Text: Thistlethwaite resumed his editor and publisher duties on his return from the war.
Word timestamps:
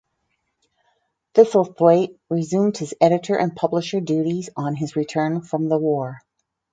Thistlethwaite 1.35 2.17
resumed 2.27 2.75
his 2.77 2.95
editor 2.99 3.35
and 3.37 3.55
publisher 3.55 4.01
duties 4.01 4.49
on 4.57 4.73
his 4.73 4.95
return 4.95 5.43
from 5.43 5.69
the 5.69 5.77
war. 5.77 6.23